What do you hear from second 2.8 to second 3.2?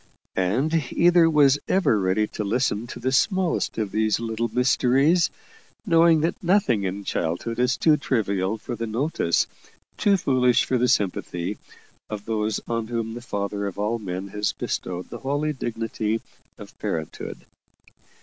to the